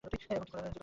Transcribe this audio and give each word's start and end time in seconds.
এখন 0.03 0.09
কি 0.13 0.19
মরার 0.23 0.47
স্বাদ 0.49 0.61
মিটেছে? 0.61 0.79